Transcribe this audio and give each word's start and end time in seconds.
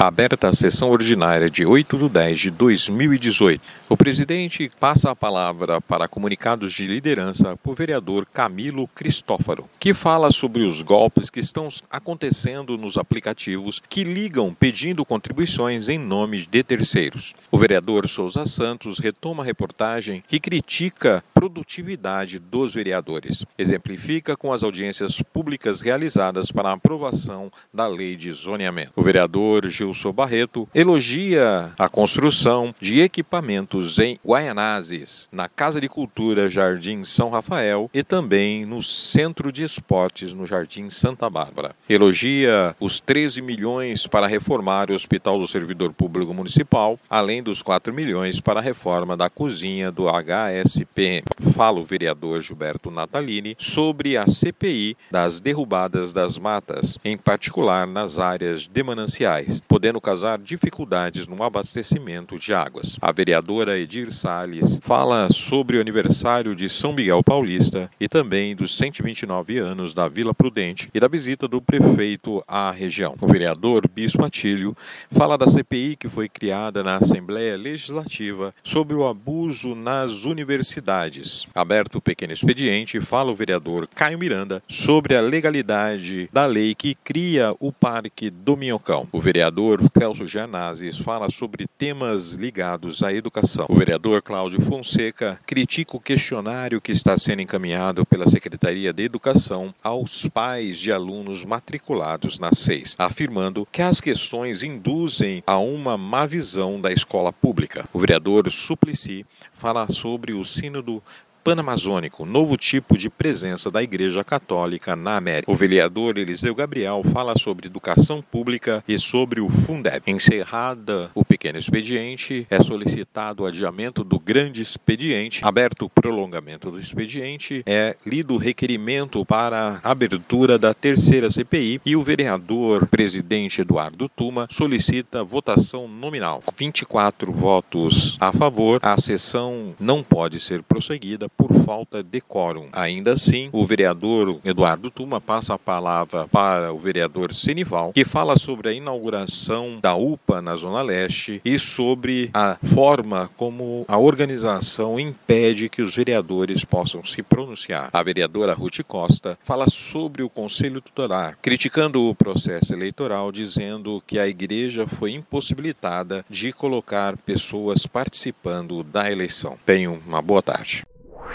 Aberta 0.00 0.50
a 0.50 0.52
sessão 0.52 0.90
ordinária 0.90 1.50
de 1.50 1.66
8 1.66 1.98
de 1.98 2.08
10 2.08 2.38
de 2.38 2.50
2018, 2.52 3.60
o 3.88 3.96
presidente 3.96 4.70
passa 4.78 5.10
a 5.10 5.16
palavra 5.16 5.80
para 5.80 6.06
comunicados 6.06 6.72
de 6.72 6.86
liderança 6.86 7.56
para 7.56 7.72
o 7.72 7.74
vereador 7.74 8.24
Camilo 8.24 8.86
Cristófaro, 8.94 9.68
que 9.80 9.92
fala 9.92 10.30
sobre 10.30 10.62
os 10.62 10.82
golpes 10.82 11.28
que 11.28 11.40
estão 11.40 11.66
acontecendo 11.90 12.78
nos 12.78 12.96
aplicativos 12.96 13.82
que 13.88 14.04
ligam 14.04 14.54
pedindo 14.54 15.04
contribuições 15.04 15.88
em 15.88 15.98
nome 15.98 16.46
de 16.48 16.62
terceiros. 16.62 17.34
O 17.50 17.58
vereador 17.58 18.06
Souza 18.06 18.46
Santos 18.46 19.00
retoma 19.00 19.42
a 19.42 19.46
reportagem 19.46 20.22
que 20.28 20.38
critica 20.38 21.24
produtividade 21.38 22.38
dos 22.38 22.74
vereadores. 22.74 23.44
Exemplifica 23.56 24.36
com 24.36 24.52
as 24.52 24.62
audiências 24.62 25.20
públicas 25.22 25.80
realizadas 25.80 26.50
para 26.50 26.70
a 26.70 26.74
aprovação 26.74 27.50
da 27.72 27.86
lei 27.86 28.16
de 28.16 28.32
zoneamento. 28.32 28.92
O 28.96 29.02
vereador 29.02 29.68
Gil 29.68 29.88
Gilson 29.88 30.12
Barreto 30.12 30.68
elogia 30.74 31.72
a 31.78 31.88
construção 31.88 32.74
de 32.80 33.00
equipamentos 33.00 33.98
em 33.98 34.18
Guaianazes, 34.24 35.28
na 35.32 35.48
Casa 35.48 35.80
de 35.80 35.88
Cultura 35.88 36.50
Jardim 36.50 37.04
São 37.04 37.30
Rafael 37.30 37.90
e 37.94 38.02
também 38.02 38.66
no 38.66 38.82
Centro 38.82 39.50
de 39.50 39.62
Esportes 39.62 40.32
no 40.32 40.46
Jardim 40.46 40.90
Santa 40.90 41.30
Bárbara. 41.30 41.74
Elogia 41.88 42.76
os 42.78 43.00
13 43.00 43.40
milhões 43.40 44.06
para 44.06 44.26
reformar 44.26 44.90
o 44.90 44.94
Hospital 44.94 45.38
do 45.38 45.48
Servidor 45.48 45.92
Público 45.92 46.34
Municipal, 46.34 46.98
além 47.08 47.42
dos 47.42 47.62
4 47.62 47.92
milhões 47.92 48.40
para 48.40 48.60
a 48.60 48.62
reforma 48.62 49.16
da 49.16 49.30
cozinha 49.30 49.90
do 49.90 50.08
HSPM. 50.08 51.22
Fala 51.54 51.80
o 51.80 51.84
vereador 51.84 52.42
Gilberto 52.42 52.90
Natalini 52.90 53.56
sobre 53.58 54.16
a 54.16 54.26
CPI 54.26 54.96
das 55.10 55.40
derrubadas 55.40 56.12
das 56.12 56.38
matas, 56.38 56.98
em 57.04 57.16
particular 57.16 57.86
nas 57.86 58.18
áreas 58.18 58.66
de 58.66 58.82
mananciais 58.82 59.62
podendo 59.66 60.00
causar 60.00 60.38
dificuldades 60.38 61.26
no 61.26 61.42
abastecimento 61.42 62.38
de 62.38 62.54
águas. 62.54 62.96
A 63.00 63.12
vereadora 63.12 63.78
Edir 63.78 64.12
Salles 64.12 64.80
fala 64.82 65.28
sobre 65.30 65.76
o 65.76 65.80
aniversário 65.80 66.54
de 66.54 66.68
São 66.68 66.92
Miguel 66.92 67.22
Paulista 67.22 67.90
e 68.00 68.08
também 68.08 68.56
dos 68.56 68.76
129 68.76 69.58
anos 69.58 69.94
da 69.94 70.08
Vila 70.08 70.34
Prudente 70.34 70.88
e 70.94 71.00
da 71.00 71.08
visita 71.08 71.46
do 71.46 71.60
prefeito 71.60 72.42
à 72.46 72.70
região. 72.70 73.14
O 73.20 73.26
vereador 73.26 73.88
Bispo 73.88 74.24
Atílio 74.24 74.76
fala 75.10 75.36
da 75.36 75.46
CPI 75.46 75.96
que 75.96 76.08
foi 76.08 76.28
criada 76.28 76.82
na 76.82 76.96
Assembleia 76.96 77.56
Legislativa 77.56 78.54
sobre 78.62 78.94
o 78.94 79.06
abuso 79.06 79.74
nas 79.74 80.24
universidades. 80.24 81.17
Aberto 81.54 81.96
o 81.96 82.00
pequeno 82.00 82.32
expediente, 82.32 83.00
fala 83.00 83.30
o 83.30 83.34
vereador 83.34 83.88
Caio 83.94 84.18
Miranda 84.18 84.62
sobre 84.68 85.16
a 85.16 85.20
legalidade 85.20 86.28
da 86.32 86.46
lei 86.46 86.74
que 86.74 86.94
cria 86.94 87.54
o 87.58 87.72
Parque 87.72 88.30
do 88.30 88.56
Minhocão. 88.56 89.08
O 89.12 89.20
vereador 89.20 89.80
Celso 89.96 90.26
Gianazzi 90.26 90.92
fala 91.02 91.30
sobre 91.30 91.66
temas 91.66 92.32
ligados 92.32 93.02
à 93.02 93.12
educação. 93.12 93.66
O 93.68 93.76
vereador 93.76 94.22
Cláudio 94.22 94.60
Fonseca 94.60 95.40
critica 95.46 95.96
o 95.96 96.00
questionário 96.00 96.80
que 96.80 96.92
está 96.92 97.16
sendo 97.16 97.42
encaminhado 97.42 98.06
pela 98.06 98.28
Secretaria 98.28 98.92
de 98.92 99.02
Educação 99.02 99.74
aos 99.82 100.26
pais 100.28 100.78
de 100.78 100.92
alunos 100.92 101.44
matriculados 101.44 102.38
na 102.38 102.52
SEIS, 102.52 102.94
afirmando 102.98 103.66
que 103.70 103.82
as 103.82 104.00
questões 104.00 104.62
induzem 104.62 105.42
a 105.46 105.58
uma 105.58 105.96
má 105.96 106.26
visão 106.26 106.80
da 106.80 106.92
escola 106.92 107.32
pública. 107.32 107.88
O 107.92 107.98
vereador 107.98 108.50
Suplicy 108.50 109.24
fala 109.52 109.88
sobre 109.88 110.32
o 110.32 110.44
sínodo 110.44 111.02
panamazônico, 111.48 112.26
novo 112.26 112.58
tipo 112.58 112.98
de 112.98 113.08
presença 113.08 113.70
da 113.70 113.82
Igreja 113.82 114.22
Católica 114.22 114.94
na 114.94 115.16
América. 115.16 115.50
O 115.50 115.54
vereador 115.54 116.18
Eliseu 116.18 116.54
Gabriel 116.54 117.02
fala 117.10 117.38
sobre 117.38 117.68
educação 117.68 118.20
pública 118.20 118.84
e 118.86 118.98
sobre 118.98 119.40
o 119.40 119.48
Fundeb. 119.48 120.02
Encerrada 120.06 121.10
o 121.14 121.24
pequeno 121.24 121.58
expediente, 121.58 122.46
é 122.50 122.62
solicitado 122.62 123.42
o 123.44 123.46
adiamento 123.46 124.04
do 124.04 124.20
grande 124.20 124.60
expediente, 124.60 125.40
aberto 125.42 125.86
o 125.86 125.88
prolongamento 125.88 126.70
do 126.70 126.78
expediente, 126.78 127.62
é 127.64 127.96
lido 128.04 128.34
o 128.34 128.36
requerimento 128.36 129.24
para 129.24 129.80
abertura 129.82 130.58
da 130.58 130.74
terceira 130.74 131.30
CPI 131.30 131.80
e 131.82 131.96
o 131.96 132.02
vereador 132.02 132.86
presidente 132.88 133.62
Eduardo 133.62 134.06
Tuma 134.06 134.46
solicita 134.50 135.24
votação 135.24 135.88
nominal. 135.88 136.42
24 136.58 137.32
votos 137.32 138.18
a 138.20 138.32
favor, 138.32 138.80
a 138.82 139.00
sessão 139.00 139.74
não 139.80 140.02
pode 140.02 140.38
ser 140.40 140.62
prosseguida 140.62 141.26
por 141.38 141.54
falta 141.64 142.02
de 142.02 142.20
quórum. 142.20 142.66
Ainda 142.72 143.12
assim, 143.12 143.48
o 143.52 143.64
vereador 143.64 144.40
Eduardo 144.44 144.90
Tuma 144.90 145.20
passa 145.20 145.54
a 145.54 145.58
palavra 145.58 146.26
para 146.26 146.72
o 146.72 146.78
vereador 146.78 147.32
Senival, 147.32 147.92
que 147.92 148.04
fala 148.04 148.36
sobre 148.36 148.68
a 148.68 148.72
inauguração 148.72 149.78
da 149.80 149.94
UPA 149.94 150.42
na 150.42 150.56
Zona 150.56 150.82
Leste 150.82 151.40
e 151.44 151.56
sobre 151.56 152.28
a 152.34 152.58
forma 152.74 153.30
como 153.36 153.84
a 153.86 153.96
organização 153.96 154.98
impede 154.98 155.68
que 155.68 155.80
os 155.80 155.94
vereadores 155.94 156.64
possam 156.64 157.04
se 157.06 157.22
pronunciar. 157.22 157.88
A 157.92 158.02
vereadora 158.02 158.52
Ruth 158.52 158.80
Costa 158.86 159.38
fala 159.44 159.68
sobre 159.68 160.24
o 160.24 160.28
Conselho 160.28 160.80
Tutelar, 160.80 161.38
criticando 161.40 162.02
o 162.02 162.14
processo 162.14 162.72
eleitoral, 162.72 163.30
dizendo 163.30 164.02
que 164.04 164.18
a 164.18 164.26
igreja 164.26 164.88
foi 164.88 165.12
impossibilitada 165.12 166.24
de 166.28 166.52
colocar 166.52 167.16
pessoas 167.16 167.86
participando 167.86 168.82
da 168.82 169.10
eleição. 169.12 169.56
Tenham 169.64 170.00
uma 170.06 170.20
boa 170.20 170.42
tarde. 170.42 170.84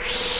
Shh. 0.05 0.32